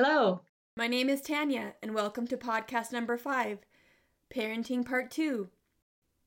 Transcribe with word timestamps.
Hello. 0.00 0.42
My 0.76 0.86
name 0.86 1.08
is 1.08 1.20
Tanya, 1.20 1.74
and 1.82 1.92
welcome 1.92 2.24
to 2.28 2.36
podcast 2.36 2.92
number 2.92 3.18
five 3.18 3.58
Parenting 4.32 4.86
Part 4.86 5.10
Two. 5.10 5.48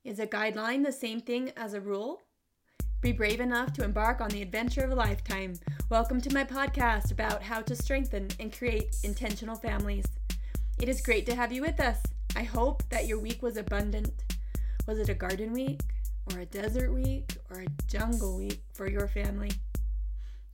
Is 0.03 0.19
a 0.19 0.27
guideline 0.27 0.83
the 0.83 0.91
same 0.91 1.21
thing 1.21 1.53
as 1.55 1.73
a 1.73 1.79
rule? 1.79 2.23
Be 2.99 3.13
brave 3.13 3.39
enough 3.39 3.71
to 3.75 3.85
embark 3.85 4.19
on 4.19 4.27
the 4.27 4.41
adventure 4.41 4.83
of 4.83 4.91
a 4.91 4.95
lifetime. 4.95 5.53
Welcome 5.89 6.19
to 6.19 6.33
my 6.33 6.43
podcast 6.43 7.13
about 7.13 7.43
how 7.43 7.61
to 7.61 7.73
strengthen 7.73 8.27
and 8.41 8.51
create 8.51 8.93
intentional 9.05 9.55
families. 9.55 10.05
It 10.81 10.89
is 10.89 10.99
great 10.99 11.25
to 11.27 11.35
have 11.35 11.53
you 11.53 11.61
with 11.61 11.79
us. 11.79 12.03
I 12.35 12.43
hope 12.43 12.83
that 12.89 13.07
your 13.07 13.19
week 13.19 13.41
was 13.41 13.55
abundant. 13.55 14.35
Was 14.85 14.99
it 14.99 15.07
a 15.07 15.13
garden 15.13 15.53
week, 15.53 15.79
or 16.33 16.39
a 16.39 16.45
desert 16.45 16.91
week, 16.91 17.37
or 17.49 17.61
a 17.61 17.87
jungle 17.87 18.35
week 18.35 18.63
for 18.73 18.89
your 18.89 19.07
family? 19.07 19.51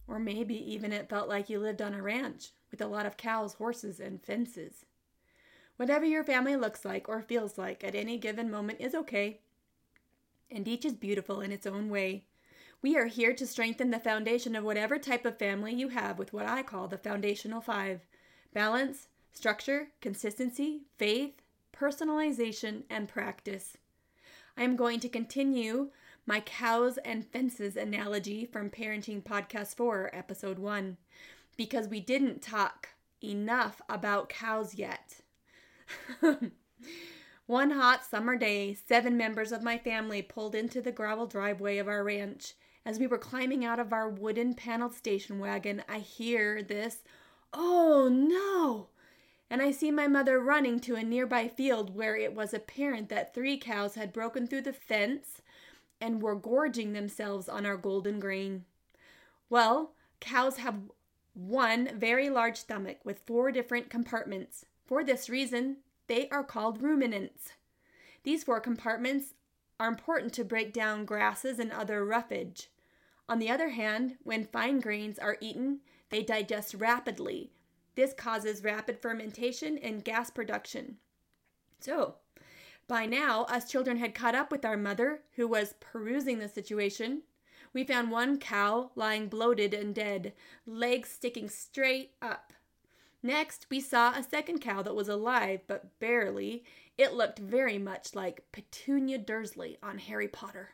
Or 0.08 0.20
maybe 0.20 0.55
even 0.74 0.94
it 0.94 1.10
felt 1.10 1.28
like 1.28 1.50
you 1.50 1.60
lived 1.60 1.82
on 1.82 1.94
a 1.94 2.02
ranch 2.02 2.52
with 2.71 2.82
a 2.82 2.88
lot 2.88 3.06
of 3.06 3.18
cows, 3.18 3.56
horses, 3.56 4.00
and 4.00 4.24
fences. 4.24 4.86
Whatever 5.75 6.06
your 6.06 6.24
family 6.24 6.56
looks 6.56 6.86
like 6.86 7.07
or 7.07 7.21
feels 7.21 7.57
like 7.57 7.84
at 7.84 7.93
any 7.93 8.18
given 8.18 8.50
moment 8.50 8.82
is 8.82 8.96
okay, 8.96 9.42
and 10.50 10.68
each 10.68 10.86
is 10.86 10.93
beautiful 10.93 11.42
in 11.42 11.51
its 11.51 11.68
own 11.68 11.89
way. 11.89 12.24
We 12.82 12.96
are 12.96 13.06
here 13.06 13.34
to 13.34 13.46
strengthen 13.46 13.92
the 13.92 14.00
foundation 14.00 14.56
of 14.56 14.64
whatever 14.64 14.98
type 14.98 15.25
of 15.25 15.38
family 15.38 15.74
you 15.74 15.89
have 15.89 16.18
with 16.18 16.32
what 16.32 16.46
I 16.46 16.64
call 16.64 16.87
the 16.87 16.98
foundational 16.98 17.62
five 17.62 18.01
balance, 18.54 19.07
structure, 19.34 19.89
consistency, 20.01 20.82
faith, 20.98 21.42
personalization, 21.76 22.84
and 22.89 23.07
practice. 23.07 23.78
I 24.56 24.64
am 24.64 24.76
going 24.76 25.00
to 25.01 25.10
continue 25.10 25.92
my 26.27 26.41
cows 26.41 26.97
and 27.05 27.25
fences 27.25 27.77
analogy 27.77 28.45
from 28.45 28.69
Parenting 28.69 29.23
Podcast 29.23 29.75
4, 29.77 30.11
Episode 30.13 30.59
1 30.59 30.97
because 31.55 31.87
we 31.87 32.02
didn't 32.02 32.41
talk 32.41 32.89
enough 33.23 33.81
about 33.88 34.27
cows 34.27 34.75
yet. 34.75 35.22
One 37.45 37.72
hot 37.72 38.03
summer 38.03 38.36
day, 38.36 38.73
seven 38.73 39.16
members 39.16 39.53
of 39.53 39.64
my 39.64 39.78
family 39.78 40.22
pulled 40.22 40.53
into 40.53 40.81
the 40.81 40.92
gravel 40.92 41.28
driveway 41.28 41.78
of 41.78 41.88
our 41.88 42.03
ranch. 42.03 42.56
As 42.86 43.00
we 43.00 43.08
were 43.08 43.17
climbing 43.17 43.64
out 43.64 43.80
of 43.80 43.94
our 43.94 44.09
wooden 44.09 44.53
paneled 44.53 44.95
station 44.95 45.39
wagon, 45.39 45.81
I 45.88 46.00
hear 46.00 46.62
this, 46.62 47.03
Oh 47.53 48.09
no! 48.12 48.89
And 49.50 49.62
I 49.62 49.72
see 49.72 49.91
my 49.91 50.09
mother 50.09 50.41
running 50.41 50.81
to 50.81 50.95
a 50.95 51.03
nearby 51.03 51.47
field 51.47 51.95
where 51.95 52.17
it 52.17 52.36
was 52.36 52.53
apparent 52.53 53.08
that 53.08 53.34
three 53.34 53.58
cows 53.58 53.95
had 53.95 54.12
broken 54.12 54.45
through 54.45 54.64
the 54.64 54.73
fence 54.73 55.41
and 56.00 56.22
were 56.22 56.36
gorging 56.36 56.94
themselves 56.94 57.50
on 57.50 57.66
our 57.66 57.78
golden 57.78 58.20
grain. 58.20 58.66
Well, 59.50 59.94
cows 60.20 60.58
have 60.58 60.76
one 61.34 61.90
very 61.98 62.30
large 62.30 62.58
stomach 62.58 62.98
with 63.03 63.26
four 63.26 63.52
different 63.52 63.90
compartments. 63.90 64.66
For 64.86 65.03
this 65.03 65.30
reason, 65.30 65.78
they 66.08 66.28
are 66.30 66.44
called 66.44 66.81
ruminants. 66.81 67.53
These 68.23 68.44
four 68.44 68.59
compartments 68.59 69.36
are 69.80 69.88
important 69.88 70.34
to 70.34 70.44
break 70.44 70.73
down 70.73 71.06
grasses 71.06 71.59
and 71.59 71.72
other 71.72 72.03
roughage. 72.03 72.70
On 73.30 73.40
the 73.40 73.50
other 73.50 73.70
hand, 73.70 74.18
when 74.23 74.45
fine 74.45 74.80
grains 74.80 75.20
are 75.20 75.38
eaten, 75.42 75.81
they 76.09 76.23
digest 76.23 76.73
rapidly. 76.73 77.52
This 77.95 78.14
causes 78.14 78.64
rapid 78.64 79.00
fermentation 79.00 79.78
and 79.78 80.03
gas 80.03 80.30
production. 80.30 80.98
So, 81.80 82.16
by 82.88 83.06
now, 83.06 83.44
us 83.44 83.70
children 83.70 83.98
had 83.98 84.16
caught 84.16 84.36
up 84.36 84.52
with 84.52 84.64
our 84.64 84.78
mother, 84.78 85.22
who 85.36 85.48
was 85.48 85.76
perusing 85.80 86.40
the 86.40 86.48
situation. 86.48 87.24
We 87.74 87.84
found 87.84 88.12
one 88.12 88.40
cow 88.40 88.92
lying 88.96 89.28
bloated 89.28 89.74
and 89.74 89.94
dead, 89.94 90.34
legs 90.66 91.10
sticking 91.10 91.50
straight 91.50 92.12
up. 92.22 92.54
Next, 93.22 93.66
we 93.70 93.82
saw 93.82 94.12
a 94.12 94.24
second 94.24 94.60
cow 94.60 94.82
that 94.84 94.96
was 94.96 95.10
alive, 95.10 95.62
but 95.68 96.00
barely. 96.00 96.64
It 96.98 97.14
looked 97.14 97.40
very 97.40 97.78
much 97.78 98.16
like 98.16 98.46
Petunia 98.52 99.18
Dursley 99.18 99.78
on 99.84 99.98
Harry 99.98 100.28
Potter. 100.28 100.70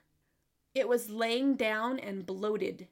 It 0.76 0.88
was 0.88 1.10
laying 1.10 1.56
down 1.56 2.00
and 2.00 2.26
bloated. 2.26 2.88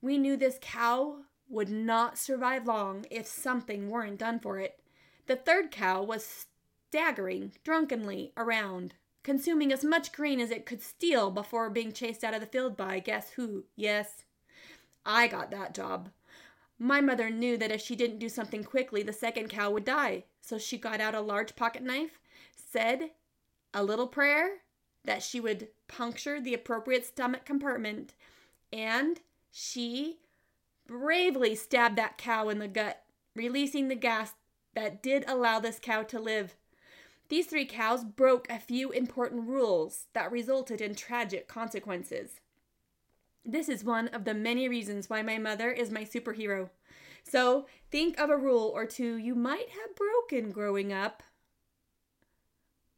We 0.00 0.18
knew 0.18 0.36
this 0.36 0.58
cow 0.60 1.18
would 1.48 1.68
not 1.68 2.18
survive 2.18 2.66
long 2.66 3.04
if 3.10 3.26
something 3.26 3.90
weren't 3.90 4.18
done 4.18 4.40
for 4.40 4.58
it. 4.58 4.80
The 5.26 5.36
third 5.36 5.70
cow 5.70 6.02
was 6.02 6.46
staggering 6.92 7.50
drunkenly 7.64 8.30
around 8.36 8.92
consuming 9.22 9.72
as 9.72 9.82
much 9.82 10.12
grain 10.12 10.38
as 10.38 10.50
it 10.50 10.66
could 10.66 10.82
steal 10.82 11.30
before 11.30 11.70
being 11.70 11.90
chased 11.90 12.22
out 12.22 12.34
of 12.34 12.40
the 12.40 12.46
field 12.46 12.76
by 12.76 12.98
guess 12.98 13.30
who? 13.30 13.64
Yes, 13.74 14.24
I 15.06 15.26
got 15.26 15.50
that 15.52 15.72
job. 15.72 16.10
My 16.78 17.00
mother 17.00 17.30
knew 17.30 17.56
that 17.56 17.70
if 17.70 17.80
she 17.80 17.96
didn't 17.96 18.18
do 18.18 18.28
something 18.28 18.62
quickly, 18.62 19.02
the 19.02 19.12
second 19.14 19.48
cow 19.48 19.70
would 19.70 19.86
die. 19.86 20.24
So 20.42 20.58
she 20.58 20.76
got 20.76 21.00
out 21.00 21.14
a 21.14 21.22
large 21.22 21.56
pocket 21.56 21.82
knife, 21.82 22.18
said 22.54 23.12
a 23.72 23.82
little 23.82 24.06
prayer 24.06 24.58
that 25.06 25.22
she 25.22 25.40
would 25.40 25.68
puncture 25.88 26.42
the 26.42 26.52
appropriate 26.52 27.06
stomach 27.06 27.46
compartment, 27.46 28.12
and 28.70 29.18
she 29.50 30.18
bravely 30.86 31.54
stabbed 31.54 31.96
that 31.96 32.18
cow 32.18 32.50
in 32.50 32.58
the 32.58 32.68
gut, 32.68 33.02
releasing 33.34 33.88
the 33.88 33.94
gas 33.94 34.34
that 34.74 35.02
did 35.02 35.24
allow 35.26 35.58
this 35.58 35.78
cow 35.80 36.02
to 36.02 36.20
live. 36.20 36.54
These 37.28 37.46
three 37.46 37.64
cows 37.64 38.04
broke 38.04 38.46
a 38.50 38.58
few 38.58 38.90
important 38.90 39.48
rules 39.48 40.06
that 40.12 40.30
resulted 40.30 40.80
in 40.80 40.94
tragic 40.94 41.48
consequences. 41.48 42.40
This 43.44 43.68
is 43.68 43.84
one 43.84 44.08
of 44.08 44.24
the 44.24 44.34
many 44.34 44.68
reasons 44.68 45.10
why 45.10 45.22
my 45.22 45.38
mother 45.38 45.70
is 45.70 45.90
my 45.90 46.04
superhero. 46.04 46.70
So, 47.24 47.66
think 47.90 48.18
of 48.18 48.30
a 48.30 48.36
rule 48.36 48.70
or 48.74 48.86
two 48.86 49.16
you 49.16 49.34
might 49.34 49.70
have 49.70 49.96
broken 49.96 50.50
growing 50.50 50.92
up. 50.92 51.22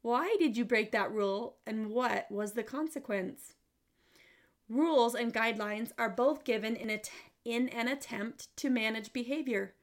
Why 0.03 0.37
did 0.39 0.57
you 0.57 0.65
break 0.65 0.93
that 0.93 1.13
rule 1.13 1.57
and 1.67 1.89
what 1.89 2.31
was 2.31 2.53
the 2.53 2.63
consequence? 2.63 3.55
Rules 4.69 5.15
and 5.15 5.33
guidelines 5.33 5.93
are 5.97 6.11
both 6.11 6.45
given 6.45 6.77
in, 6.77 7.01
in 7.45 7.69
an 7.71 7.89
attempt 7.89 8.55
to 8.59 8.71
manage 8.71 9.13
behavior. 9.13 9.75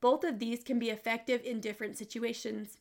Both 0.00 0.22
of 0.22 0.38
these 0.38 0.62
can 0.62 0.78
be 0.78 0.90
effective 0.90 1.42
in 1.42 1.60
different 1.60 1.96
situations. 1.96 2.78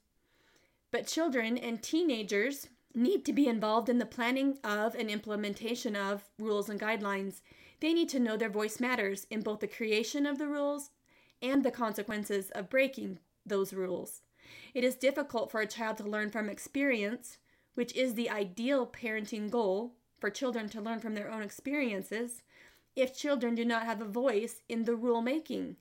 But 0.94 1.08
children 1.08 1.58
and 1.58 1.82
teenagers 1.82 2.68
need 2.94 3.26
to 3.26 3.34
be 3.34 3.48
involved 3.48 3.90
in 3.90 3.98
the 3.98 4.06
planning 4.06 4.60
of 4.64 4.94
and 4.94 5.10
implementation 5.10 5.96
of 5.96 6.30
rules 6.38 6.70
and 6.70 6.80
guidelines. 6.80 7.42
They 7.80 7.94
need 7.94 8.10
to 8.10 8.20
know 8.20 8.38
their 8.38 8.48
voice 8.48 8.80
matters 8.80 9.26
in 9.32 9.42
both 9.42 9.62
the 9.62 9.68
creation 9.68 10.28
of 10.28 10.38
the 10.38 10.48
rules 10.48 10.92
and 11.42 11.64
the 11.64 11.72
consequences 11.72 12.52
of 12.52 12.70
breaking 12.70 13.18
those 13.44 13.74
rules. 13.74 14.22
It 14.76 14.84
is 14.84 14.94
difficult 14.94 15.50
for 15.50 15.62
a 15.62 15.68
child 15.68 15.98
to 15.98 16.04
learn 16.04 16.30
from 16.30 16.48
experience, 16.48 17.40
which 17.74 17.96
is 17.96 18.14
the 18.14 18.30
ideal 18.30 18.86
parenting 18.86 19.50
goal 19.50 19.96
for 20.20 20.30
children 20.30 20.70
to 20.70 20.80
learn 20.80 21.00
from 21.00 21.16
their 21.16 21.32
own 21.32 21.42
experiences, 21.42 22.44
if 22.96 23.18
children 23.18 23.56
do 23.56 23.66
not 23.66 23.88
have 23.88 24.00
a 24.00 24.06
voice 24.06 24.62
in 24.70 24.84
the 24.84 24.96
rule 24.96 25.24
making. 25.24 25.78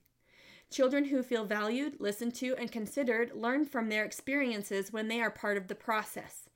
Children 0.73 1.05
who 1.05 1.21
feel 1.21 1.45
valued, 1.45 2.01
listened 2.01 2.33
to, 2.37 2.55
and 2.55 2.71
considered 2.71 3.33
learn 3.35 3.63
from 3.63 3.89
their 3.89 4.03
experiences 4.03 4.91
when 4.91 5.07
they 5.07 5.21
are 5.21 5.29
part 5.29 5.55
of 5.55 5.67
the 5.67 5.75
process. 5.75 6.49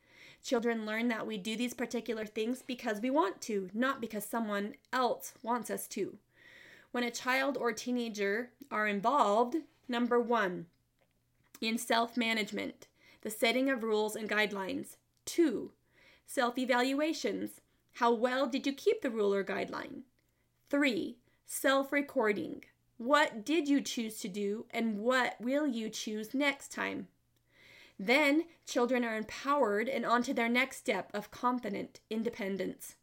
Children 0.44 0.88
learn 0.88 1.08
that 1.10 1.28
we 1.28 1.38
do 1.38 1.56
these 1.56 1.76
particular 1.76 2.26
things 2.26 2.64
because 2.66 3.00
we 3.00 3.12
want 3.12 3.42
to, 3.42 3.70
not 3.76 4.02
because 4.02 4.26
someone 4.26 4.74
else 4.92 5.36
wants 5.44 5.70
us 5.70 5.88
to. 5.90 6.18
When 6.90 7.04
a 7.04 7.12
child 7.12 7.58
or 7.58 7.72
teenager 7.72 8.50
are 8.72 8.88
involved, 8.88 9.58
number 9.88 10.20
one, 10.20 10.66
in 11.62 11.78
self 11.78 12.18
management, 12.18 12.88
the 13.22 13.30
setting 13.30 13.70
of 13.70 13.84
rules 13.84 14.16
and 14.16 14.28
guidelines. 14.28 14.96
Two, 15.26 15.74
self 16.26 16.58
evaluations. 16.58 17.62
How 17.94 18.12
well 18.12 18.48
did 18.48 18.66
you 18.66 18.74
keep 18.74 19.04
the 19.04 19.12
rule 19.12 19.32
or 19.32 19.44
guideline? 19.44 20.02
Three, 20.72 21.18
self 21.46 21.92
recording. 21.92 22.64
What 22.97 23.46
did 23.46 23.68
you 23.68 23.81
choose 23.81 24.19
to 24.22 24.28
do, 24.28 24.66
and 24.72 25.00
what 25.00 25.35
will 25.40 25.68
you 25.68 25.90
choose 25.90 26.34
next 26.34 26.72
time? 26.72 27.07
Then 28.00 28.45
children 28.66 29.04
are 29.04 29.16
empowered 29.16 29.88
and 29.88 30.06
on 30.06 30.24
to 30.24 30.33
their 30.33 30.50
next 30.50 30.77
step 30.77 31.12
of 31.13 31.31
confident 31.31 32.00
independence. 32.10 32.95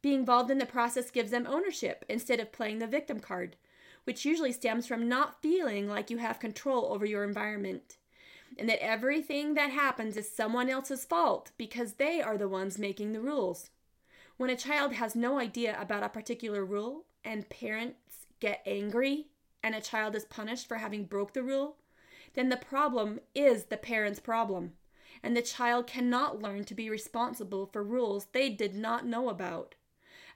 Being 0.00 0.20
involved 0.20 0.50
in 0.50 0.58
the 0.58 0.66
process 0.66 1.10
gives 1.10 1.30
them 1.30 1.46
ownership 1.46 2.04
instead 2.08 2.40
of 2.40 2.52
playing 2.52 2.78
the 2.78 2.86
victim 2.86 3.20
card, 3.20 3.56
which 4.04 4.24
usually 4.24 4.52
stems 4.52 4.86
from 4.86 5.08
not 5.08 5.42
feeling 5.42 5.88
like 5.88 6.10
you 6.10 6.18
have 6.18 6.40
control 6.40 6.92
over 6.92 7.04
your 7.04 7.24
environment 7.24 7.96
and 8.56 8.68
that 8.68 8.82
everything 8.82 9.54
that 9.54 9.70
happens 9.70 10.16
is 10.16 10.30
someone 10.30 10.70
else's 10.70 11.04
fault 11.04 11.50
because 11.58 11.94
they 11.94 12.22
are 12.22 12.38
the 12.38 12.48
ones 12.48 12.78
making 12.78 13.12
the 13.12 13.20
rules. 13.20 13.70
When 14.36 14.50
a 14.50 14.56
child 14.56 14.94
has 14.94 15.14
no 15.14 15.38
idea 15.38 15.76
about 15.80 16.02
a 16.02 16.08
particular 16.08 16.64
rule 16.64 17.04
and 17.24 17.48
parents 17.48 18.26
get 18.40 18.62
angry 18.66 19.26
and 19.62 19.74
a 19.74 19.80
child 19.80 20.14
is 20.14 20.24
punished 20.24 20.68
for 20.68 20.76
having 20.76 21.04
broke 21.04 21.32
the 21.32 21.42
rule, 21.42 21.76
then 22.34 22.48
the 22.48 22.56
problem 22.56 23.20
is 23.34 23.64
the 23.64 23.76
parent's 23.76 24.20
problem, 24.20 24.72
and 25.22 25.36
the 25.36 25.42
child 25.42 25.86
cannot 25.86 26.40
learn 26.40 26.64
to 26.64 26.74
be 26.74 26.90
responsible 26.90 27.66
for 27.66 27.82
rules 27.82 28.26
they 28.32 28.48
did 28.48 28.74
not 28.74 29.06
know 29.06 29.28
about. 29.28 29.74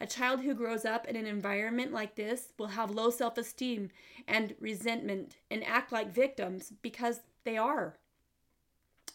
A 0.00 0.06
child 0.06 0.40
who 0.40 0.54
grows 0.54 0.84
up 0.84 1.06
in 1.06 1.14
an 1.14 1.26
environment 1.26 1.92
like 1.92 2.16
this 2.16 2.52
will 2.58 2.68
have 2.68 2.90
low 2.90 3.10
self 3.10 3.38
esteem 3.38 3.90
and 4.26 4.56
resentment 4.58 5.36
and 5.50 5.62
act 5.62 5.92
like 5.92 6.12
victims 6.12 6.72
because 6.82 7.20
they 7.44 7.56
are. 7.56 7.98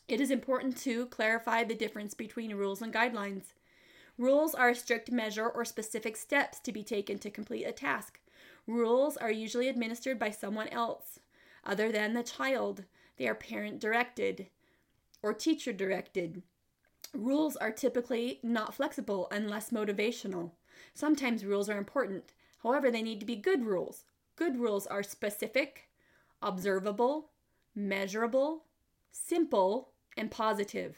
It 0.07 0.21
is 0.21 0.31
important 0.31 0.77
to 0.77 1.07
clarify 1.07 1.65
the 1.65 1.75
difference 1.75 2.13
between 2.13 2.55
rules 2.55 2.81
and 2.81 2.93
guidelines. 2.93 3.53
Rules 4.17 4.55
are 4.55 4.69
a 4.69 4.75
strict 4.75 5.11
measure 5.11 5.49
or 5.49 5.65
specific 5.65 6.15
steps 6.15 6.59
to 6.61 6.71
be 6.71 6.83
taken 6.83 7.19
to 7.19 7.29
complete 7.29 7.65
a 7.65 7.73
task. 7.73 8.19
Rules 8.67 9.15
are 9.15 9.31
usually 9.31 9.69
administered 9.69 10.19
by 10.19 10.29
someone 10.29 10.67
else 10.67 11.19
other 11.63 11.91
than 11.91 12.13
the 12.13 12.23
child. 12.23 12.83
They 13.17 13.27
are 13.27 13.35
parent 13.35 13.79
directed 13.79 14.47
or 15.23 15.33
teacher 15.33 15.71
directed. 15.73 16.43
Rules 17.13 17.55
are 17.55 17.71
typically 17.71 18.39
not 18.43 18.75
flexible 18.75 19.27
and 19.31 19.49
less 19.49 19.69
motivational. 19.69 20.51
Sometimes 20.93 21.45
rules 21.45 21.69
are 21.69 21.77
important. 21.77 22.33
However, 22.61 22.91
they 22.91 23.01
need 23.01 23.19
to 23.21 23.25
be 23.25 23.35
good 23.35 23.65
rules. 23.65 24.03
Good 24.35 24.57
rules 24.59 24.85
are 24.85 25.01
specific, 25.01 25.89
observable, 26.41 27.31
measurable, 27.73 28.65
simple, 29.11 29.93
and 30.17 30.29
positive. 30.29 30.97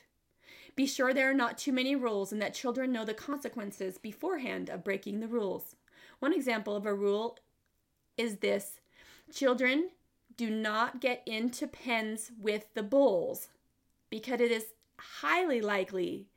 Be 0.75 0.88
sure 0.88 1.13
there 1.13 1.30
are 1.30 1.33
not 1.33 1.57
too 1.57 1.71
many 1.71 1.95
rules 1.95 2.31
and 2.31 2.42
that 2.42 2.54
children 2.54 2.92
know 2.92 3.06
the 3.06 3.13
consequences 3.13 3.98
beforehand 3.98 4.69
of 4.69 4.83
breaking 4.83 5.19
the 5.19 5.27
rules. 5.27 5.75
One 6.19 6.33
example 6.33 6.75
of 6.75 6.86
a 6.86 6.94
rule 6.94 7.38
is 8.19 8.38
this 8.38 8.80
children 9.33 9.89
do 10.36 10.50
not 10.50 11.01
get 11.01 11.24
into 11.25 11.68
pens 11.68 12.31
with 12.39 12.66
the 12.74 12.83
bulls 12.83 13.48
because 14.10 14.42
it 14.42 14.51
is 14.51 14.66
highly 15.00 15.62
likely 15.62 16.27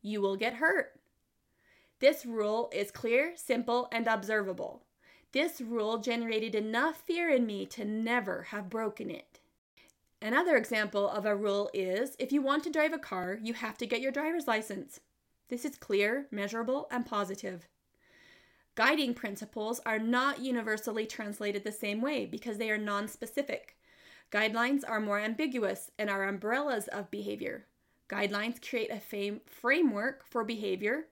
you 0.00 0.20
will 0.20 0.36
get 0.36 0.54
hurt. 0.54 0.98
This 2.00 2.24
rule 2.24 2.70
is 2.72 2.90
clear, 2.90 3.32
simple, 3.36 3.88
and 3.92 4.06
observable. 4.06 4.84
This 5.32 5.60
rule 5.60 5.98
generated 5.98 6.54
enough 6.54 7.02
fear 7.02 7.28
in 7.28 7.44
me 7.44 7.66
to 7.66 7.84
never 7.84 8.44
have 8.44 8.70
broken 8.70 9.10
it. 9.10 9.40
Another 10.22 10.56
example 10.56 11.08
of 11.08 11.26
a 11.26 11.36
rule 11.36 11.70
is 11.74 12.16
if 12.18 12.32
you 12.32 12.40
want 12.40 12.64
to 12.64 12.70
drive 12.70 12.92
a 12.92 12.98
car, 12.98 13.38
you 13.42 13.52
have 13.54 13.76
to 13.78 13.86
get 13.86 14.00
your 14.00 14.12
driver's 14.12 14.46
license. 14.46 15.00
This 15.48 15.64
is 15.64 15.76
clear, 15.76 16.26
measurable, 16.30 16.88
and 16.90 17.04
positive. 17.04 17.68
Guiding 18.78 19.12
principles 19.12 19.80
are 19.84 19.98
not 19.98 20.38
universally 20.38 21.04
translated 21.04 21.64
the 21.64 21.72
same 21.72 22.00
way 22.00 22.24
because 22.24 22.58
they 22.58 22.70
are 22.70 22.78
non 22.78 23.08
specific. 23.08 23.76
Guidelines 24.30 24.84
are 24.86 25.00
more 25.00 25.18
ambiguous 25.18 25.90
and 25.98 26.08
are 26.08 26.28
umbrellas 26.28 26.86
of 26.86 27.10
behavior. 27.10 27.66
Guidelines 28.08 28.64
create 28.64 28.92
a 28.92 29.40
framework 29.46 30.24
for 30.24 30.44
behavior. 30.44 31.06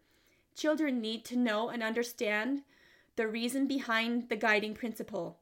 Children 0.54 1.00
need 1.00 1.24
to 1.24 1.36
know 1.36 1.68
and 1.68 1.82
understand 1.82 2.62
the 3.16 3.26
reason 3.26 3.66
behind 3.66 4.28
the 4.28 4.36
guiding 4.36 4.72
principle. 4.72 5.38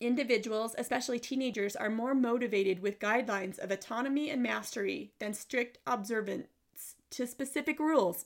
Individuals, 0.00 0.74
especially 0.76 1.20
teenagers, 1.20 1.76
are 1.76 1.88
more 1.88 2.16
motivated 2.16 2.80
with 2.80 2.98
guidelines 2.98 3.60
of 3.60 3.70
autonomy 3.70 4.28
and 4.28 4.42
mastery 4.42 5.12
than 5.20 5.34
strict 5.34 5.78
observance 5.86 6.48
to 7.10 7.28
specific 7.28 7.78
rules. 7.78 8.24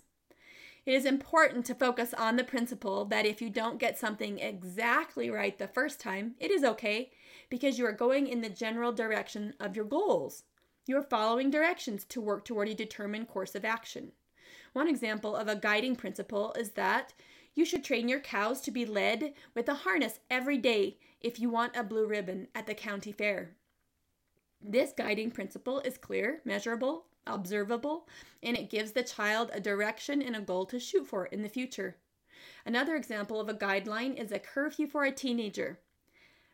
It 0.87 0.95
is 0.95 1.05
important 1.05 1.67
to 1.67 1.75
focus 1.75 2.15
on 2.15 2.37
the 2.37 2.45
principle 2.45 3.05
that 3.07 3.27
if 3.27 3.43
you 3.43 3.51
don't 3.51 3.81
get 3.81 3.99
something 3.99 4.39
exactly 4.39 5.29
right 5.29 5.59
the 5.59 5.67
first 5.67 5.99
time, 5.99 6.37
it 6.39 6.53
is 6.53 6.63
okay 6.63 7.11
because 7.51 7.77
you 7.77 7.85
are 7.87 7.93
going 7.93 8.29
in 8.29 8.41
the 8.41 8.49
general 8.49 8.93
direction 8.93 9.55
of 9.59 9.75
your 9.75 9.85
goals. 9.85 10.45
You 10.87 10.97
are 10.97 11.03
following 11.03 11.51
directions 11.51 12.05
to 12.05 12.21
work 12.21 12.45
toward 12.45 12.69
a 12.69 12.75
determined 12.75 13.27
course 13.27 13.57
of 13.57 13.65
action. 13.65 14.13
One 14.75 14.87
example 14.87 15.35
of 15.35 15.49
a 15.49 15.57
guiding 15.57 15.97
principle 15.97 16.55
is 16.57 16.71
that 16.73 17.13
you 17.57 17.65
should 17.65 17.83
train 17.83 18.09
your 18.09 18.21
cows 18.21 18.61
to 18.61 18.71
be 18.71 18.87
led 18.87 19.33
with 19.57 19.69
a 19.69 19.75
harness 19.75 20.21
every 20.31 20.59
day 20.59 20.99
if 21.21 21.41
you 21.41 21.51
want 21.51 21.77
a 21.77 21.83
blue 21.83 22.07
ribbon 22.07 22.47
at 22.55 22.69
the 22.69 22.75
county 22.75 23.11
fair. 23.11 23.57
This 24.61 24.93
guiding 24.97 25.33
principle 25.33 25.81
is 25.81 25.99
clear, 25.99 26.43
measurable, 26.45 27.07
observable, 27.27 28.09
and 28.43 28.57
it 28.57 28.71
gives 28.71 28.93
the 28.93 29.03
child 29.03 29.51
a 29.53 29.61
direction 29.61 30.23
and 30.23 30.37
a 30.37 30.41
goal 30.41 30.67
to 30.67 30.81
shoot 30.81 31.07
for 31.07 31.27
in 31.27 31.43
the 31.43 31.49
future. 31.49 31.97
Another 32.65 32.97
example 32.97 33.41
of 33.41 33.49
a 33.49 33.55
guideline 33.55 34.21
is 34.21 34.33
a 34.33 34.39
curfew 34.39 34.87
for 34.87 35.05
a 35.05 35.13
teenager. 35.13 35.79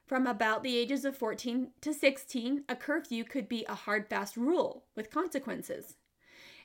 From 0.06 0.26
about 0.26 0.62
the 0.62 0.76
ages 0.76 1.04
of 1.04 1.16
14 1.16 1.70
to 1.80 1.94
16, 1.94 2.64
a 2.68 2.76
curfew 2.76 3.24
could 3.24 3.48
be 3.48 3.64
a 3.64 3.74
hard, 3.74 4.08
fast 4.08 4.36
rule 4.36 4.84
with 4.94 5.10
consequences. 5.10 5.96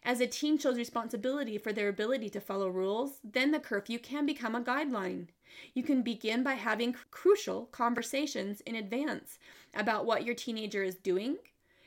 As 0.04 0.20
a 0.22 0.28
teen 0.28 0.58
shows 0.58 0.78
responsibility 0.78 1.58
for 1.58 1.74
their 1.74 1.90
ability 1.90 2.30
to 2.32 2.42
follow 2.42 2.70
rules, 2.70 3.20
then 3.24 3.52
the 3.52 3.60
curfew 3.60 4.00
can 4.00 4.26
become 4.26 4.56
a 4.56 4.62
guideline. 4.62 5.28
You 5.74 5.84
can 5.84 6.02
begin 6.02 6.44
by 6.44 6.54
having 6.54 6.96
crucial 7.10 7.66
conversations 7.68 8.62
in 8.62 8.76
advance 8.76 9.40
about 9.74 10.06
what 10.06 10.26
your 10.26 10.36
teenager 10.36 10.84
is 10.84 10.96
doing 10.96 11.38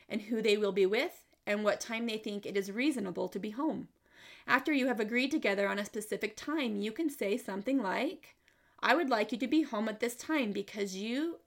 and 0.09 0.21
who 0.21 0.41
they 0.41 0.57
will 0.57 0.71
be 0.71 0.85
with 0.85 1.30
and 1.45 1.63
what 1.63 1.79
time 1.79 2.05
they 2.05 2.17
think 2.17 2.45
it 2.45 2.57
is 2.57 2.71
reasonable 2.71 3.27
to 3.29 3.39
be 3.39 3.51
home. 3.51 3.87
After 4.47 4.73
you 4.73 4.87
have 4.87 4.99
agreed 4.99 5.31
together 5.31 5.67
on 5.67 5.79
a 5.79 5.85
specific 5.85 6.35
time, 6.35 6.75
you 6.75 6.91
can 6.91 7.09
say 7.09 7.37
something 7.37 7.81
like, 7.81 8.35
I 8.79 8.95
would 8.95 9.09
like 9.09 9.31
you 9.31 9.37
to 9.37 9.47
be 9.47 9.61
home 9.61 9.87
at 9.87 9.99
this 9.99 10.15
time 10.15 10.51
because 10.51 10.95
you 10.95 11.39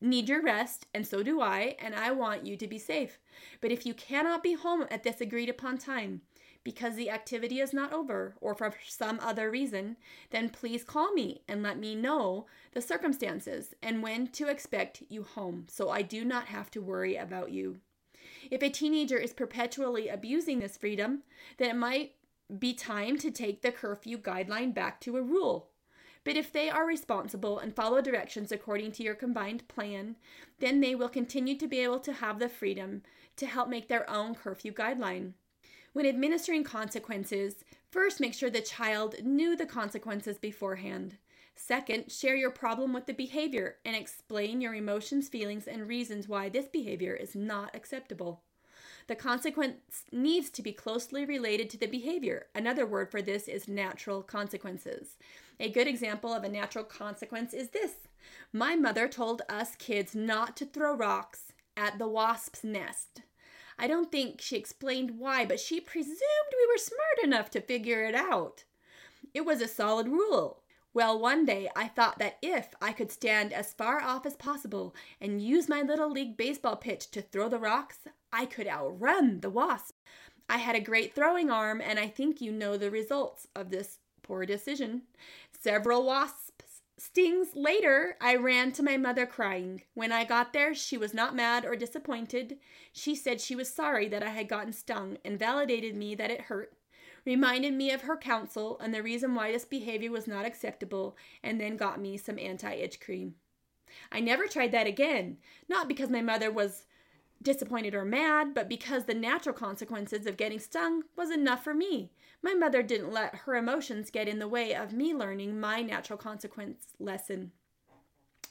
need 0.00 0.28
your 0.28 0.42
rest, 0.42 0.86
and 0.92 1.06
so 1.06 1.22
do 1.22 1.40
I, 1.40 1.76
and 1.78 1.94
I 1.94 2.10
want 2.10 2.46
you 2.46 2.56
to 2.56 2.66
be 2.66 2.78
safe. 2.78 3.18
But 3.60 3.70
if 3.70 3.86
you 3.86 3.94
cannot 3.94 4.42
be 4.42 4.54
home 4.54 4.86
at 4.90 5.02
this 5.02 5.20
agreed 5.20 5.48
upon 5.48 5.78
time, 5.78 6.22
because 6.64 6.94
the 6.94 7.10
activity 7.10 7.60
is 7.60 7.72
not 7.72 7.92
over 7.92 8.34
or 8.40 8.54
for 8.54 8.72
some 8.86 9.18
other 9.20 9.50
reason, 9.50 9.96
then 10.30 10.48
please 10.48 10.84
call 10.84 11.12
me 11.12 11.42
and 11.48 11.62
let 11.62 11.78
me 11.78 11.94
know 11.94 12.46
the 12.72 12.80
circumstances 12.80 13.74
and 13.82 14.02
when 14.02 14.28
to 14.28 14.48
expect 14.48 15.02
you 15.08 15.22
home 15.24 15.66
so 15.68 15.90
I 15.90 16.02
do 16.02 16.24
not 16.24 16.46
have 16.46 16.70
to 16.72 16.80
worry 16.80 17.16
about 17.16 17.50
you. 17.50 17.80
If 18.50 18.62
a 18.62 18.70
teenager 18.70 19.18
is 19.18 19.32
perpetually 19.32 20.08
abusing 20.08 20.60
this 20.60 20.76
freedom, 20.76 21.22
then 21.58 21.70
it 21.70 21.76
might 21.76 22.14
be 22.58 22.74
time 22.74 23.18
to 23.18 23.30
take 23.30 23.62
the 23.62 23.72
curfew 23.72 24.18
guideline 24.18 24.74
back 24.74 25.00
to 25.02 25.16
a 25.16 25.22
rule 25.22 25.70
but 26.24 26.36
if 26.36 26.52
they 26.52 26.70
are 26.70 26.86
responsible 26.86 27.58
and 27.58 27.74
follow 27.74 28.00
directions 28.00 28.52
according 28.52 28.92
to 28.92 29.02
your 29.02 29.14
combined 29.14 29.66
plan, 29.68 30.16
then 30.60 30.80
they 30.80 30.94
will 30.94 31.08
continue 31.08 31.56
to 31.56 31.66
be 31.66 31.80
able 31.80 31.98
to 32.00 32.12
have 32.12 32.38
the 32.38 32.48
freedom 32.48 33.02
to 33.36 33.46
help 33.46 33.68
make 33.68 33.88
their 33.88 34.08
own 34.08 34.34
curfew 34.34 34.72
guideline. 34.72 35.32
When 35.92 36.06
administering 36.06 36.64
consequences, 36.64 37.64
first 37.92 38.20
make 38.20 38.34
sure 38.34 38.50
the 38.50 38.60
child 38.60 39.14
knew 39.22 39.54
the 39.54 39.66
consequences 39.66 40.38
beforehand. 40.38 41.18
Second, 41.54 42.10
share 42.10 42.34
your 42.34 42.50
problem 42.50 42.92
with 42.92 43.06
the 43.06 43.12
behavior 43.12 43.76
and 43.84 43.94
explain 43.94 44.60
your 44.60 44.74
emotions, 44.74 45.28
feelings, 45.28 45.66
and 45.68 45.86
reasons 45.86 46.26
why 46.26 46.48
this 46.48 46.66
behavior 46.66 47.14
is 47.14 47.36
not 47.36 47.76
acceptable. 47.76 48.42
The 49.06 49.14
consequence 49.14 50.04
needs 50.10 50.48
to 50.50 50.62
be 50.62 50.72
closely 50.72 51.24
related 51.24 51.68
to 51.70 51.76
the 51.76 51.86
behavior. 51.86 52.46
Another 52.54 52.86
word 52.86 53.10
for 53.10 53.20
this 53.20 53.46
is 53.46 53.68
natural 53.68 54.22
consequences. 54.22 55.16
A 55.60 55.70
good 55.70 55.86
example 55.86 56.32
of 56.32 56.44
a 56.44 56.48
natural 56.48 56.84
consequence 56.84 57.52
is 57.52 57.70
this 57.70 57.92
My 58.52 58.74
mother 58.74 59.08
told 59.08 59.42
us 59.48 59.76
kids 59.76 60.14
not 60.14 60.56
to 60.56 60.64
throw 60.64 60.94
rocks 60.94 61.52
at 61.76 61.98
the 61.98 62.08
wasp's 62.08 62.64
nest. 62.64 63.22
I 63.78 63.86
don't 63.86 64.10
think 64.12 64.40
she 64.40 64.56
explained 64.56 65.18
why, 65.18 65.44
but 65.44 65.60
she 65.60 65.80
presumed 65.80 66.18
we 66.52 66.66
were 66.72 66.78
smart 66.78 67.24
enough 67.24 67.50
to 67.50 67.60
figure 67.60 68.04
it 68.04 68.14
out. 68.14 68.64
It 69.34 69.44
was 69.44 69.60
a 69.60 69.68
solid 69.68 70.08
rule. 70.08 70.62
Well, 70.94 71.18
one 71.18 71.46
day 71.46 71.70
I 71.74 71.88
thought 71.88 72.18
that 72.18 72.36
if 72.42 72.74
I 72.82 72.92
could 72.92 73.10
stand 73.10 73.52
as 73.52 73.72
far 73.72 74.02
off 74.02 74.26
as 74.26 74.36
possible 74.36 74.94
and 75.20 75.40
use 75.40 75.68
my 75.68 75.80
little 75.80 76.10
league 76.10 76.36
baseball 76.36 76.76
pitch 76.76 77.10
to 77.12 77.22
throw 77.22 77.48
the 77.48 77.58
rocks, 77.58 78.00
I 78.30 78.44
could 78.44 78.68
outrun 78.68 79.40
the 79.40 79.50
wasp. 79.50 79.96
I 80.50 80.58
had 80.58 80.76
a 80.76 80.80
great 80.80 81.14
throwing 81.14 81.50
arm, 81.50 81.80
and 81.80 81.98
I 81.98 82.08
think 82.08 82.42
you 82.42 82.52
know 82.52 82.76
the 82.76 82.90
results 82.90 83.48
of 83.56 83.70
this 83.70 83.98
poor 84.22 84.44
decision. 84.44 85.02
Several 85.58 86.04
wasps 86.04 86.51
stings 86.98 87.54
later, 87.54 88.16
I 88.20 88.36
ran 88.36 88.72
to 88.72 88.82
my 88.82 88.96
mother 88.96 89.26
crying. 89.26 89.82
When 89.94 90.12
I 90.12 90.24
got 90.24 90.52
there, 90.52 90.74
she 90.74 90.96
was 90.96 91.14
not 91.14 91.34
mad 91.34 91.64
or 91.64 91.76
disappointed. 91.76 92.58
She 92.92 93.14
said 93.14 93.40
she 93.40 93.56
was 93.56 93.72
sorry 93.72 94.08
that 94.08 94.22
I 94.22 94.30
had 94.30 94.48
gotten 94.48 94.72
stung 94.72 95.18
and 95.24 95.38
validated 95.38 95.96
me 95.96 96.14
that 96.14 96.30
it 96.30 96.42
hurt, 96.42 96.74
reminded 97.24 97.74
me 97.74 97.90
of 97.90 98.02
her 98.02 98.16
counsel 98.16 98.78
and 98.80 98.94
the 98.94 99.02
reason 99.02 99.34
why 99.34 99.52
this 99.52 99.64
behavior 99.64 100.10
was 100.10 100.26
not 100.26 100.46
acceptable, 100.46 101.16
and 101.42 101.60
then 101.60 101.76
got 101.76 102.00
me 102.00 102.16
some 102.16 102.38
anti 102.38 102.72
itch 102.72 103.00
cream. 103.00 103.34
I 104.10 104.20
never 104.20 104.46
tried 104.46 104.72
that 104.72 104.86
again, 104.86 105.38
not 105.68 105.88
because 105.88 106.10
my 106.10 106.22
mother 106.22 106.50
was 106.50 106.86
disappointed 107.42 107.94
or 107.94 108.04
mad, 108.04 108.54
but 108.54 108.68
because 108.68 109.04
the 109.04 109.14
natural 109.14 109.54
consequences 109.54 110.26
of 110.26 110.36
getting 110.36 110.58
stung 110.58 111.02
was 111.16 111.30
enough 111.30 111.64
for 111.64 111.74
me. 111.74 112.12
My 112.42 112.54
mother 112.54 112.82
didn't 112.82 113.12
let 113.12 113.36
her 113.36 113.54
emotions 113.54 114.10
get 114.10 114.28
in 114.28 114.40
the 114.40 114.48
way 114.48 114.74
of 114.74 114.92
me 114.92 115.14
learning 115.14 115.60
my 115.60 115.80
natural 115.80 116.18
consequence 116.18 116.86
lesson. 116.98 117.52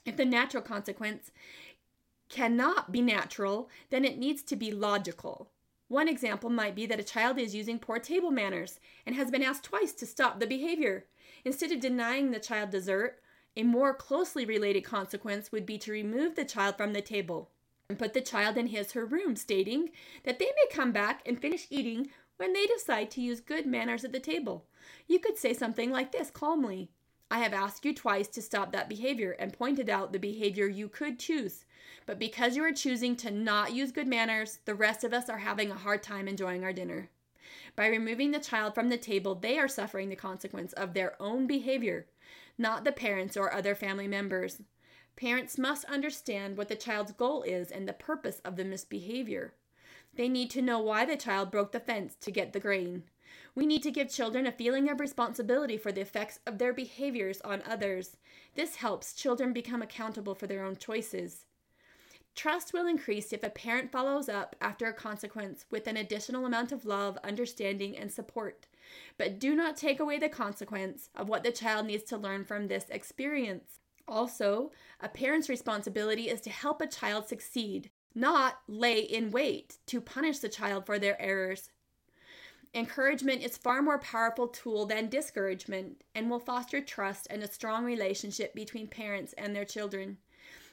If 0.06 0.16
the 0.16 0.26
natural 0.26 0.64
consequence 0.64 1.32
cannot 2.30 2.92
be 2.92 3.02
natural, 3.02 3.70
then 3.90 4.06
it 4.06 4.18
needs 4.18 4.42
to 4.44 4.56
be 4.56 4.72
logical. 4.72 5.50
One 5.90 6.08
example 6.08 6.50
might 6.50 6.74
be 6.74 6.86
that 6.86 7.02
a 7.02 7.04
child 7.04 7.38
is 7.38 7.54
using 7.54 7.78
poor 7.78 8.00
table 8.00 8.32
manners 8.32 8.80
and 9.06 9.14
has 9.16 9.30
been 9.30 9.44
asked 9.44 9.66
twice 9.66 9.92
to 9.94 10.06
stop 10.06 10.40
the 10.40 10.48
behavior. 10.48 11.06
Instead 11.44 11.74
of 11.74 11.82
denying 11.82 12.32
the 12.32 12.40
child 12.40 12.70
dessert, 12.70 13.22
a 13.58 13.64
more 13.64 13.94
closely 13.94 14.46
related 14.46 14.86
consequence 14.86 15.52
would 15.52 15.66
be 15.66 15.78
to 15.80 15.92
remove 15.92 16.36
the 16.36 16.46
child 16.46 16.78
from 16.78 16.94
the 16.94 17.02
table 17.02 17.50
and 17.90 18.00
put 18.00 18.14
the 18.14 18.22
child 18.22 18.56
in 18.56 18.68
his 18.68 18.94
her 18.94 19.06
room, 19.06 19.36
stating 19.36 19.90
that 20.24 20.40
they 20.40 20.46
may 20.46 20.74
come 20.74 20.94
back 20.94 21.22
and 21.26 21.42
finish 21.42 21.68
eating 21.70 22.10
when 22.42 22.54
they 22.54 22.66
decide 22.66 23.12
to 23.12 23.22
use 23.22 23.40
good 23.40 23.68
manners 23.68 24.04
at 24.04 24.12
the 24.12 24.20
table. 24.20 24.66
You 25.08 25.20
could 25.20 25.38
say 25.38 25.54
something 25.54 25.92
like 25.92 26.12
this 26.12 26.32
calmly 26.32 26.90
I 27.30 27.38
have 27.38 27.54
asked 27.54 27.86
you 27.86 27.94
twice 27.94 28.28
to 28.30 28.42
stop 28.42 28.72
that 28.72 28.90
behavior 28.90 29.36
and 29.38 29.54
pointed 29.54 29.92
out 29.92 30.12
the 30.12 30.18
behavior 30.18 30.68
you 30.68 30.90
could 30.90 31.20
choose. 31.20 31.66
But 32.08 32.18
because 32.18 32.56
you 32.56 32.64
are 32.64 32.74
choosing 32.74 33.16
to 33.18 33.30
not 33.30 33.76
use 33.76 33.92
good 33.92 34.08
manners, 34.08 34.58
the 34.66 34.74
rest 34.74 35.04
of 35.04 35.14
us 35.14 35.30
are 35.30 35.38
having 35.38 35.70
a 35.70 35.76
hard 35.76 36.02
time 36.02 36.28
enjoying 36.28 36.64
our 36.64 36.74
dinner. 36.74 37.12
By 37.76 37.86
removing 37.86 38.32
the 38.32 38.40
child 38.40 38.74
from 38.74 38.90
the 38.90 38.98
table, 38.98 39.36
they 39.36 39.60
are 39.60 39.68
suffering 39.68 40.10
the 40.10 40.16
consequence 40.16 40.74
of 40.74 40.96
their 40.96 41.22
own 41.22 41.46
behavior, 41.46 42.08
not 42.58 42.86
the 42.86 42.92
parents 42.92 43.38
or 43.38 43.54
other 43.54 43.76
family 43.76 44.08
members. 44.08 44.64
Parents 45.16 45.60
must 45.60 45.86
understand 45.86 46.58
what 46.58 46.70
the 46.70 46.76
child's 46.76 47.12
goal 47.12 47.44
is 47.44 47.70
and 47.70 47.88
the 47.88 47.94
purpose 47.94 48.42
of 48.44 48.56
the 48.56 48.66
misbehavior. 48.66 49.54
They 50.14 50.28
need 50.28 50.50
to 50.52 50.62
know 50.62 50.80
why 50.80 51.06
the 51.06 51.16
child 51.16 51.52
broke 51.52 51.72
the 51.72 51.80
fence 51.80 52.16
to 52.22 52.32
get 52.32 52.54
the 52.54 52.60
grain. 52.60 53.04
We 53.56 53.66
need 53.66 53.84
to 53.84 53.92
give 53.92 54.10
children 54.10 54.46
a 54.46 54.52
feeling 54.52 54.90
of 54.90 55.00
responsibility 55.00 55.78
for 55.78 55.92
the 55.92 56.02
effects 56.02 56.40
of 56.46 56.58
their 56.58 56.74
behaviors 56.74 57.42
on 57.42 57.64
others. 57.66 58.18
This 58.56 58.78
helps 58.78 59.14
children 59.14 59.54
become 59.54 59.82
accountable 59.82 60.36
for 60.36 60.48
their 60.48 60.64
own 60.64 60.78
choices. 60.78 61.46
Trust 62.34 62.72
will 62.72 62.88
increase 62.88 63.34
if 63.34 63.44
a 63.44 63.50
parent 63.50 63.92
follows 63.92 64.30
up 64.30 64.56
after 64.62 64.88
a 64.88 64.94
consequence 64.94 65.66
with 65.70 65.86
an 65.88 65.98
additional 65.98 66.46
amount 66.46 66.72
of 66.72 66.86
love, 66.86 67.18
understanding, 67.24 67.98
and 67.98 68.12
support. 68.12 68.68
But 69.18 69.38
do 69.38 69.54
not 69.54 69.76
take 69.76 70.00
away 70.00 70.18
the 70.18 70.30
consequence 70.30 71.10
of 71.14 71.28
what 71.28 71.44
the 71.44 71.52
child 71.52 71.88
needs 71.88 72.04
to 72.04 72.18
learn 72.18 72.46
from 72.46 72.68
this 72.68 72.86
experience. 72.90 73.80
Also, 74.08 74.72
a 75.00 75.10
parent's 75.10 75.50
responsibility 75.50 76.30
is 76.30 76.42
to 76.42 76.50
help 76.50 76.82
a 76.82 76.88
child 76.88 77.28
succeed, 77.28 77.92
not 78.14 78.60
lay 78.68 79.00
in 79.00 79.32
wait 79.32 79.78
to 79.88 80.02
punish 80.02 80.40
the 80.40 80.50
child 80.50 80.86
for 80.86 81.00
their 81.00 81.22
errors. 81.22 81.70
Encouragement 82.74 83.44
is 83.44 83.58
far 83.58 83.82
more 83.82 84.00
powerful 84.00 84.48
tool 84.48 84.86
than 84.86 85.10
discouragement 85.10 86.04
and 86.16 86.30
will 86.30 86.40
foster 86.40 86.80
trust 86.80 87.28
and 87.30 87.44
a 87.44 87.52
strong 87.52 87.84
relationship 87.84 88.54
between 88.56 88.88
parents 88.88 89.34
and 89.38 89.54
their 89.56 89.66
children. 89.66 90.18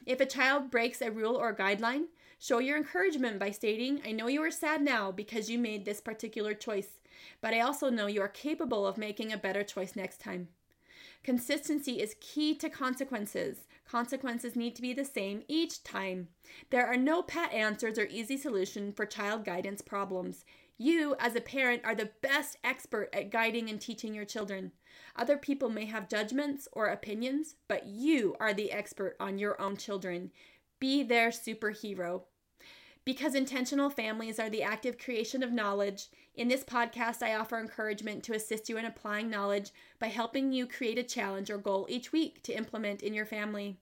If 0.05 0.21
a 0.21 0.25
child 0.25 0.71
breaks 0.71 1.01
a 1.01 1.11
rule 1.11 1.35
or 1.35 1.53
guideline, 1.53 2.05
show 2.39 2.59
your 2.59 2.77
encouragement 2.77 3.37
by 3.37 3.51
stating, 3.51 4.01
I 4.05 4.13
know 4.13 4.27
you 4.27 4.41
are 4.43 4.51
sad 4.51 4.81
now 4.81 5.11
because 5.11 5.49
you 5.49 5.59
made 5.59 5.83
this 5.83 5.99
particular 5.99 6.53
choice, 6.53 6.99
but 7.41 7.53
I 7.53 7.59
also 7.59 7.89
know 7.89 8.07
you 8.07 8.21
are 8.21 8.29
capable 8.29 8.87
of 8.87 8.97
making 8.97 9.33
a 9.33 9.37
better 9.37 9.63
choice 9.63 9.95
next 9.95 10.21
time. 10.21 10.47
Consistency 11.21 12.01
is 12.01 12.15
key 12.21 12.55
to 12.55 12.69
consequences. 12.69 13.67
Consequences 13.89 14.55
need 14.55 14.75
to 14.75 14.83
be 14.83 14.93
the 14.93 15.03
same 15.03 15.41
each 15.47 15.83
time. 15.83 16.27
There 16.69 16.85
are 16.85 16.97
no 16.97 17.23
pat 17.23 17.51
answers 17.51 17.97
or 17.97 18.05
easy 18.05 18.37
solution 18.37 18.91
for 18.91 19.05
child 19.07 19.43
guidance 19.43 19.81
problems. 19.81 20.45
You, 20.77 21.15
as 21.19 21.35
a 21.35 21.41
parent, 21.41 21.83
are 21.83 21.95
the 21.95 22.11
best 22.21 22.57
expert 22.63 23.09
at 23.13 23.31
guiding 23.31 23.67
and 23.67 23.81
teaching 23.81 24.13
your 24.13 24.25
children. 24.25 24.73
Other 25.15 25.37
people 25.37 25.69
may 25.69 25.85
have 25.85 26.07
judgments 26.07 26.67
or 26.71 26.85
opinions, 26.85 27.55
but 27.67 27.87
you 27.87 28.35
are 28.39 28.53
the 28.53 28.71
expert 28.71 29.15
on 29.19 29.39
your 29.39 29.59
own 29.59 29.75
children. 29.75 30.31
Be 30.79 31.01
their 31.01 31.29
superhero. 31.29 32.21
Because 33.05 33.33
intentional 33.33 33.89
families 33.89 34.39
are 34.39 34.49
the 34.49 34.63
active 34.63 34.97
creation 34.97 35.41
of 35.41 35.51
knowledge, 35.51 36.07
in 36.35 36.47
this 36.47 36.63
podcast 36.63 37.23
I 37.23 37.35
offer 37.35 37.59
encouragement 37.59 38.23
to 38.23 38.33
assist 38.33 38.69
you 38.69 38.77
in 38.77 38.85
applying 38.85 39.29
knowledge 39.29 39.71
by 39.99 40.07
helping 40.07 40.51
you 40.51 40.67
create 40.67 40.97
a 40.97 41.03
challenge 41.03 41.49
or 41.49 41.57
goal 41.57 41.87
each 41.89 42.11
week 42.11 42.43
to 42.43 42.53
implement 42.53 43.01
in 43.01 43.13
your 43.13 43.25
family. 43.25 43.77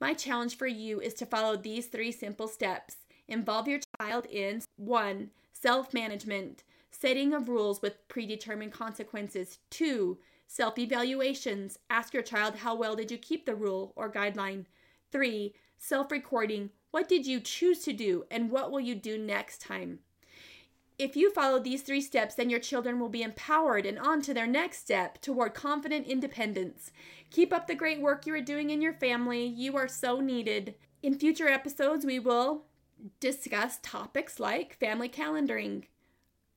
My 0.00 0.14
challenge 0.14 0.56
for 0.56 0.66
you 0.66 1.00
is 1.00 1.14
to 1.14 1.26
follow 1.26 1.56
these 1.56 1.86
three 1.86 2.12
simple 2.12 2.48
steps. 2.48 2.96
Involve 3.28 3.68
your 3.68 3.80
child 4.00 4.26
in 4.26 4.62
1 4.76 5.30
self 5.52 5.94
management, 5.94 6.62
setting 6.90 7.32
of 7.32 7.48
rules 7.48 7.82
with 7.82 8.06
predetermined 8.08 8.72
consequences. 8.72 9.58
Two, 9.70 10.18
self 10.46 10.78
evaluations. 10.78 11.78
Ask 11.90 12.14
your 12.14 12.22
child 12.22 12.56
how 12.56 12.74
well 12.74 12.94
did 12.94 13.10
you 13.10 13.18
keep 13.18 13.46
the 13.46 13.54
rule 13.54 13.92
or 13.96 14.10
guideline. 14.12 14.66
Three, 15.10 15.54
self 15.78 16.10
recording. 16.10 16.70
What 16.96 17.10
did 17.10 17.26
you 17.26 17.40
choose 17.40 17.80
to 17.80 17.92
do 17.92 18.24
and 18.30 18.50
what 18.50 18.70
will 18.70 18.80
you 18.80 18.94
do 18.94 19.18
next 19.18 19.60
time? 19.60 19.98
If 20.98 21.14
you 21.14 21.30
follow 21.30 21.58
these 21.58 21.82
three 21.82 22.00
steps, 22.00 22.34
then 22.34 22.48
your 22.48 22.58
children 22.58 22.98
will 22.98 23.10
be 23.10 23.22
empowered 23.22 23.84
and 23.84 23.98
on 23.98 24.22
to 24.22 24.32
their 24.32 24.46
next 24.46 24.78
step 24.78 25.20
toward 25.20 25.52
confident 25.52 26.06
independence. 26.06 26.92
Keep 27.30 27.52
up 27.52 27.66
the 27.66 27.74
great 27.74 28.00
work 28.00 28.24
you 28.24 28.32
are 28.32 28.40
doing 28.40 28.70
in 28.70 28.80
your 28.80 28.94
family. 28.94 29.44
You 29.44 29.76
are 29.76 29.88
so 29.88 30.20
needed. 30.20 30.74
In 31.02 31.18
future 31.18 31.48
episodes, 31.48 32.06
we 32.06 32.18
will 32.18 32.64
discuss 33.20 33.78
topics 33.82 34.40
like 34.40 34.78
family 34.80 35.10
calendaring, 35.10 35.84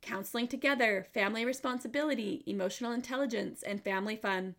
counseling 0.02 0.48
together, 0.48 1.06
family 1.14 1.44
responsibility, 1.44 2.46
emotional 2.48 2.94
intelligence, 2.94 3.62
and 3.62 3.84
family 3.84 4.16
fun. 4.16 4.56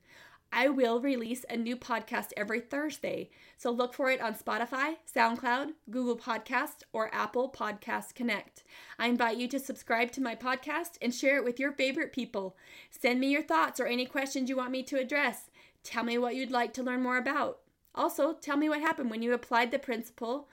I 0.53 0.69
will 0.69 1.01
release 1.01 1.45
a 1.49 1.57
new 1.57 1.77
podcast 1.77 2.33
every 2.37 2.61
Thursday, 2.61 3.31
so 3.57 3.71
look 3.71 3.95
for 3.95 4.11
it 4.11 4.21
on 4.21 4.35
Spotify, 4.35 4.97
SoundCloud, 5.13 5.75
Google 5.89 6.17
Podcast, 6.17 6.83
or 6.93 7.15
Apple 7.15 7.49
Podcast 7.49 8.17
Connect. 8.17 8.65
I 8.99 9.07
invite 9.07 9.37
you 9.37 9.47
to 9.47 9.61
subscribe 9.61 10.11
to 10.13 10.21
my 10.21 10.35
podcast 10.35 10.99
and 11.01 11.15
share 11.15 11.37
it 11.37 11.45
with 11.45 11.61
your 11.61 11.71
favorite 11.71 12.13
people. 12.13 12.57
Send 12.91 13.21
me 13.21 13.29
your 13.31 13.45
thoughts 13.45 13.79
or 13.79 13.87
any 13.87 14.07
questions 14.07 14.49
you 14.49 14.57
want 14.57 14.73
me 14.73 14.83
to 14.83 14.99
address. 14.99 15.51
Tell 15.85 16.03
me 16.03 16.19
what 16.19 16.35
you'd 16.35 16.51
like 16.51 16.73
to 16.75 16.83
learn 16.83 17.03
more 17.03 17.17
about. 17.17 17.61
Also, 17.95 18.33
tell 18.33 18.57
me 18.57 18.69
what 18.69 18.81
happened 18.81 19.11
when 19.11 19.23
you 19.23 19.33
applied 19.33 19.71
the 19.71 19.79
principle 19.79 20.49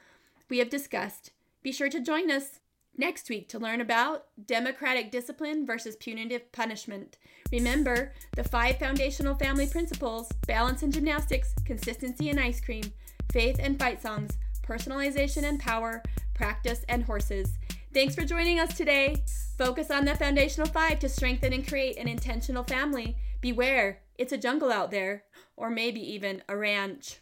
we 0.48 0.60
have 0.60 0.70
discussed. 0.70 1.32
Be 1.64 1.72
sure 1.72 1.90
to 1.90 2.00
join 2.00 2.30
us 2.30 2.60
next 2.98 3.30
week 3.30 3.48
to 3.50 3.60
learn 3.60 3.82
about 3.82 4.26
democratic 4.46 5.12
discipline 5.12 5.66
versus 5.66 5.96
punitive 5.96 6.52
punishment. 6.52 7.18
Remember 7.52 8.14
the 8.36 8.44
five 8.44 8.78
foundational 8.78 9.36
family 9.36 9.68
principles 9.68 10.30
balance 10.48 10.84
and 10.84 10.92
gymnastics, 10.92 11.54
consistency 11.66 12.30
and 12.30 12.40
ice 12.40 12.60
cream, 12.60 12.84
faith 13.32 13.58
and 13.60 13.78
fight 13.80 14.02
songs, 14.02 14.32
personalization 14.66 15.44
and 15.44 15.60
power, 15.60 16.02
practice 16.34 16.84
and 16.90 17.04
horses. 17.04 17.58
Thanks 17.94 18.16
for 18.16 18.26
joining 18.26 18.60
us 18.60 18.76
today. 18.76 19.24
Focus 19.58 19.90
on 19.90 20.06
the 20.06 20.16
foundational 20.16 20.68
five 20.68 21.00
to 21.00 21.10
strengthen 21.10 21.54
and 21.54 21.68
create 21.68 21.98
an 21.98 22.08
intentional 22.08 22.64
family. 22.64 23.16
Beware, 23.42 24.00
it's 24.18 24.34
a 24.34 24.38
jungle 24.38 24.72
out 24.72 24.92
there, 24.92 25.24
or 25.56 25.70
maybe 25.70 26.02
even 26.02 26.44
a 26.50 26.58
ranch. 26.58 27.18